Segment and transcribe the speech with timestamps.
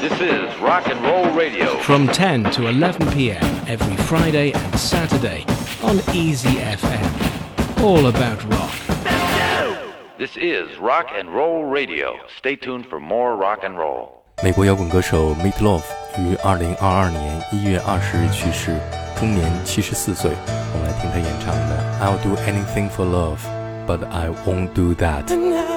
[0.00, 1.78] This is Rock and Roll Radio.
[1.78, 3.42] From 10 to 11 p.m.
[3.66, 5.42] every Friday and Saturday
[5.82, 7.80] on Easy FM.
[7.82, 10.18] All about rock.
[10.18, 12.14] This is Rock and Roll Radio.
[12.36, 14.22] Stay tuned for more rock and roll.
[14.42, 15.80] 美国摇滚歌手 Meatloaf
[16.18, 18.78] 于二零二二年一月二十日去世，
[19.18, 20.30] 终年七十四岁。
[20.30, 23.38] 我们来听他演唱的《I'll Do Anything for Love,
[23.86, 25.74] But I Won't Do That。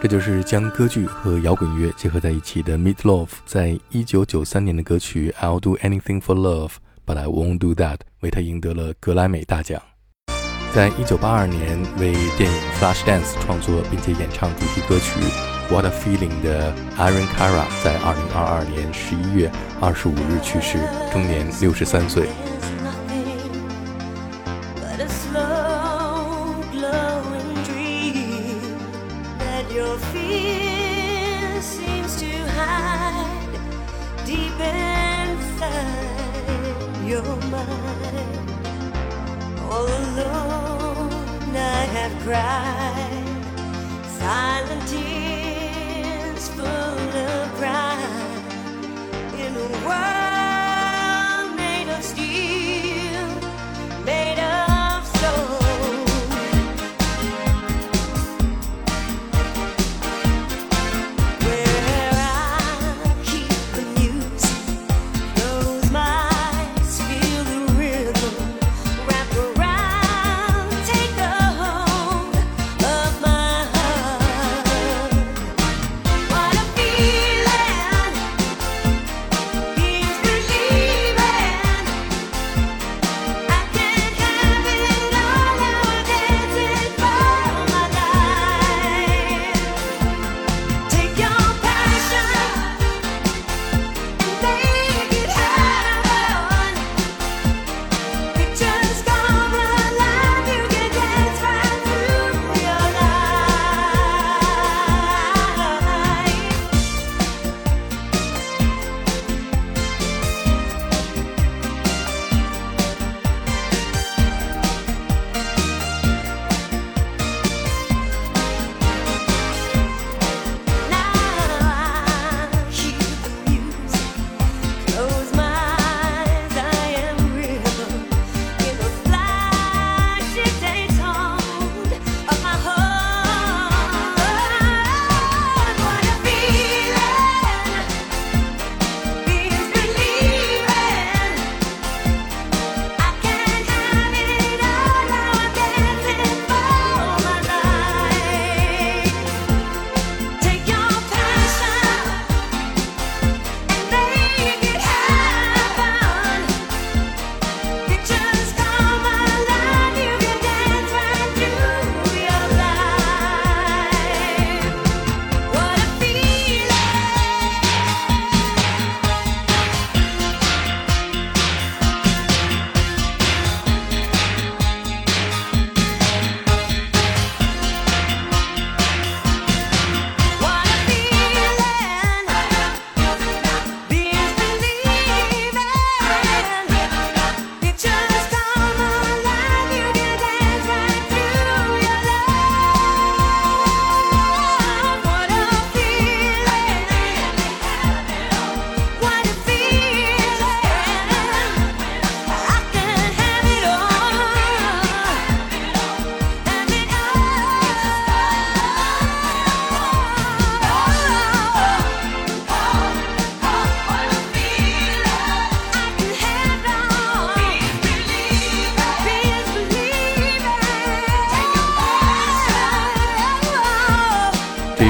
[0.00, 6.74] 这就是将歌剧和摇滚乐结合在一起的 Meat Loaf 在一九九三年的歌曲 I'll Do Anything for Love,
[7.04, 9.82] But I Won't Do That 为他赢得了格莱美大奖。
[10.72, 15.18] 在一九八二年为电影 Flashdance 创作并且演唱主题歌曲
[15.68, 19.50] What a Feeling 的 Aaron Carr 在二零二二年十一月
[19.80, 20.78] 二十五日去世，
[21.12, 22.28] 终年六十三岁。
[42.28, 43.07] cry.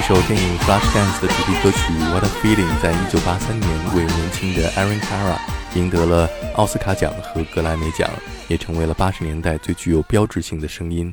[0.09, 1.81] 首电影《Flashdance》的主题歌曲
[2.13, 5.39] 《What a Feeling》在一九八三年为年轻的艾 a r a
[5.75, 8.09] 赢得了奥斯卡奖和格莱美奖，
[8.49, 11.13] 也成为了八十年代最具有标志性的声音。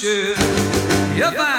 [0.00, 0.34] should.
[1.22, 1.49] If I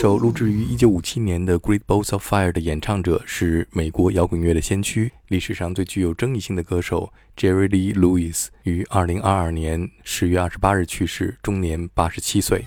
[0.00, 12.64] 首录制于1957年的《Great Balls of Fire》的演唱者是美国摇滚乐的先驱、历史上最具有争议性的歌手 Jerry Lee Lewis 于2022年10月28日去世，终年87岁。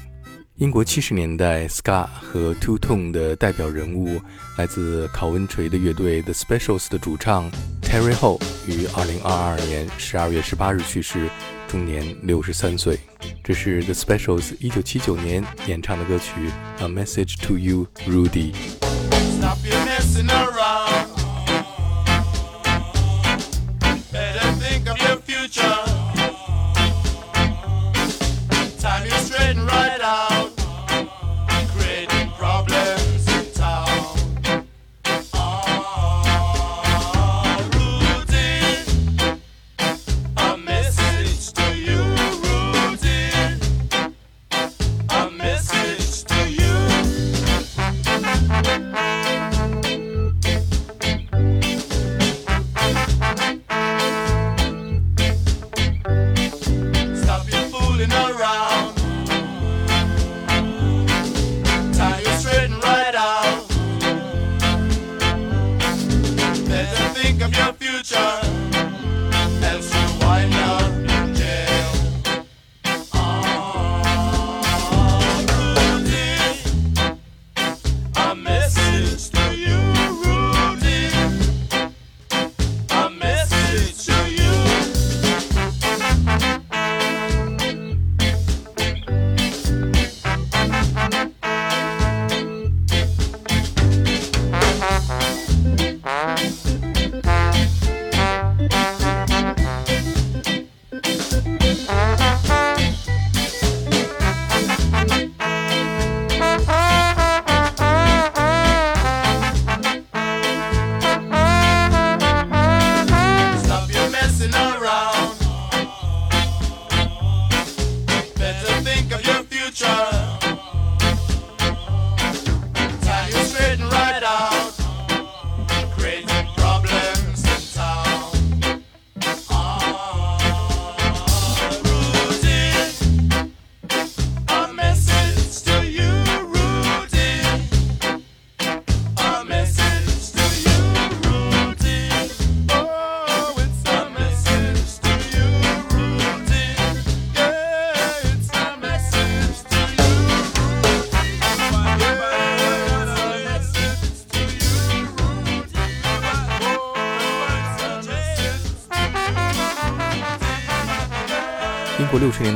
[0.56, 4.20] 英国70年代 s c a r 和 Two Tone 的代表人物、
[4.58, 7.50] 来自考文垂的乐队 The Specials 的主唱
[7.82, 11.30] Terry Hall 于2022年12月18日去世。
[11.72, 13.00] 终年六十三岁，
[13.42, 16.34] 这是 The Specials 一九七九年演唱的歌曲
[16.86, 18.54] 《A Message to You, Rudy》。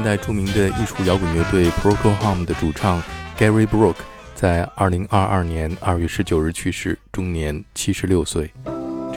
[0.06, 3.02] 在著名的艺术摇滚乐队 p r o c o h o u m 的主唱
[3.40, 8.52] Gary b r o o k e 在2022年2月19日去世，终年76岁。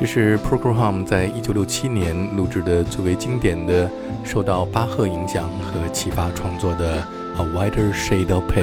[0.00, 3.87] 这是 p r o c o h o u m 在1967年录制的最为经典的、
[4.25, 8.62] 受到巴赫影响和启发创作的《A Whiter Shade of Pale》。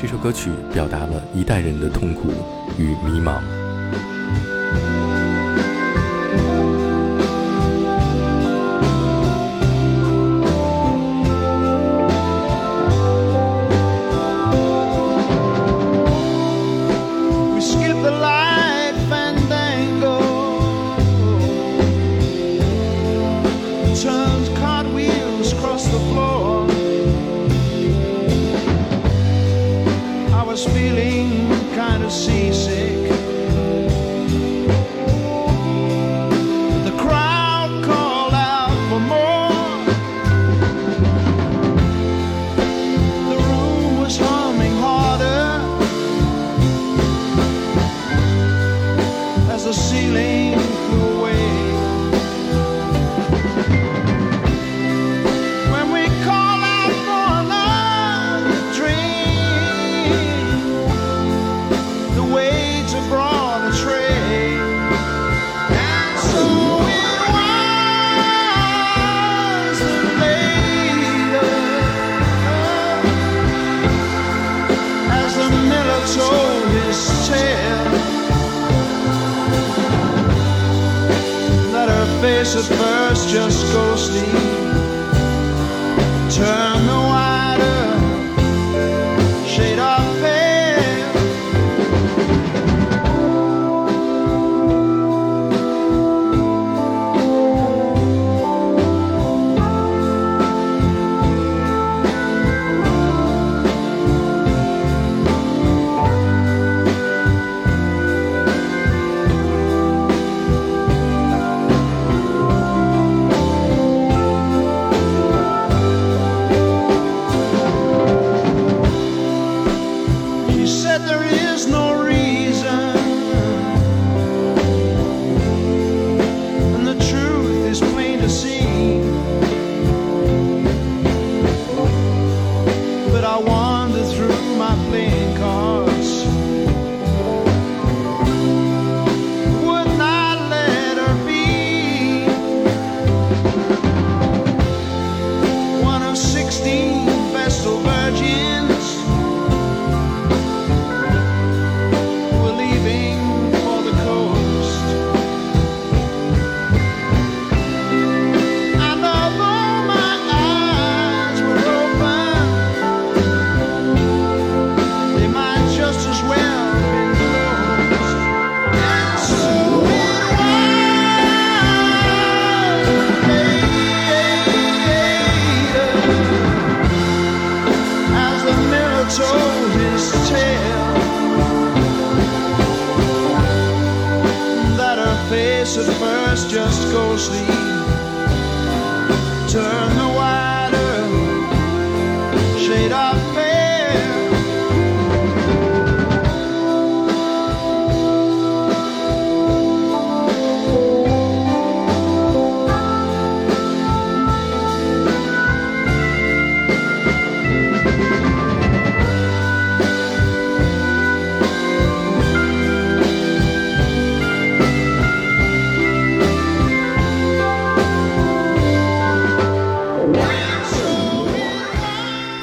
[0.00, 2.30] 这首歌曲表达了一代人的痛苦
[2.78, 3.42] 与迷茫。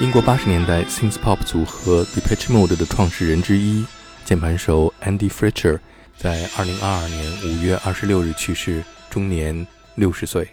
[0.02, 3.86] 英国八十年代 synth pop 组合 d e p e c h Mode 的创始人之一，
[4.26, 5.78] 键盘手 Andy Fletcher，
[6.18, 10.50] 在二零二二年五月二十六日去世，终年六十岁。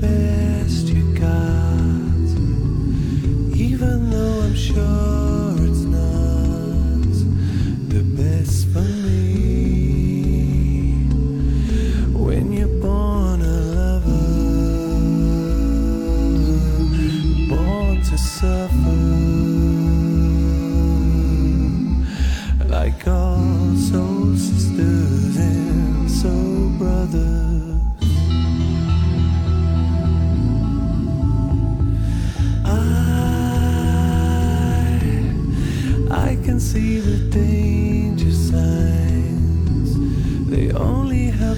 [0.00, 0.27] bed.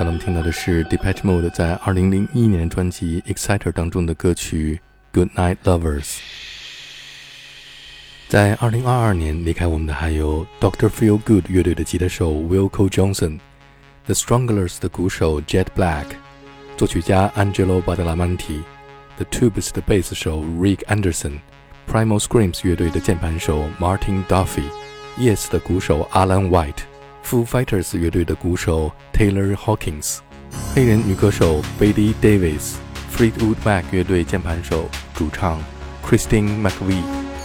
[0.00, 4.80] 刚才我们听到的是 Depeche Mode 在2001年专辑《Exciter》当中的歌曲
[5.14, 6.04] 《Good Night Lovers》。
[8.26, 13.40] 在2022年离开我们的还有 Doctor Feel Good 乐队的吉他手 Wilco Johnson、
[14.06, 16.06] The Stranglers 的鼓手 Jet Black、
[16.78, 18.62] 作曲家 Angelo Badalamenti、
[19.18, 21.40] The Tubes 的贝斯手 Rick Anderson、
[21.86, 24.64] Primal Screams 乐队的键盘手 Martin Duffy、
[25.18, 26.84] Yes 的鼓手 Alan White。
[27.24, 30.18] Foo Fighters 乐队的鼓手 Taylor Hawkins，
[30.74, 32.74] 黑人女歌手 b a e y Davis。
[33.10, 35.60] f l e e t w o o d Mac 乐队键盘手、主唱
[36.04, 37.02] Christine McVie，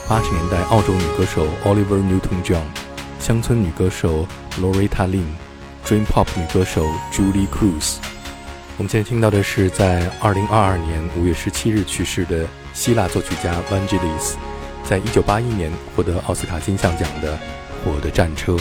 [0.07, 2.63] 八十年代澳洲女歌手 Oliver Newton-John，
[3.19, 4.27] 乡村女歌手
[4.61, 7.99] Loretta Lynn，Dream Pop 女歌手 Julie c r u z
[8.77, 14.33] 我们现在听到的是在2022年5月17日去世的希腊作曲家 Vangelis，
[14.83, 17.33] 在1981年获得奥斯卡金像奖的
[17.85, 18.53] 《我的战车》。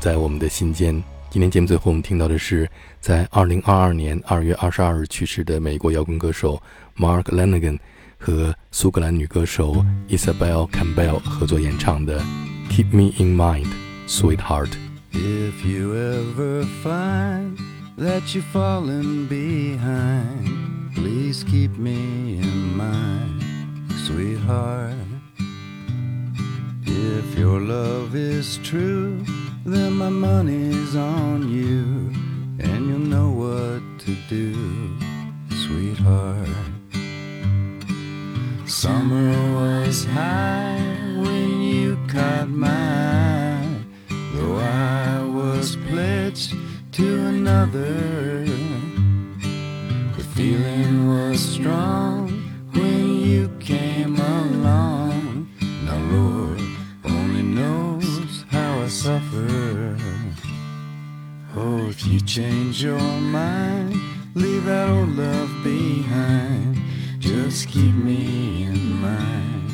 [0.00, 0.94] 在我们的心间
[1.28, 5.08] 今天节目最后我们听到的是在2022年2月 Mark
[7.24, 7.76] Lanigan
[8.16, 12.20] 和苏格兰女歌手 Isabel Campbell 合作演唱的
[12.70, 13.66] 《Keep Me in Mind,
[14.06, 14.70] Sweetheart》。
[15.14, 17.58] If you ever find
[17.98, 20.48] that you've fallen behind,
[20.94, 23.42] please keep me in mind,
[24.06, 24.94] sweetheart.
[26.86, 29.24] If your love is true.
[29.74, 31.84] Then my money's on you,
[32.58, 34.54] and you'll know what to do,
[35.64, 36.48] sweetheart.
[38.66, 40.80] Summer was high
[41.18, 43.68] when you caught my eye,
[44.34, 46.54] though I was pledged
[46.92, 48.46] to another.
[50.16, 52.30] The feeling was strong
[52.72, 55.50] when you came along.
[55.84, 56.62] Now, Lord
[57.04, 59.57] only knows how I suffered
[62.08, 62.98] you change your
[63.38, 63.94] mind,
[64.34, 66.78] leave that old love behind.
[67.18, 69.70] Just keep me in mind,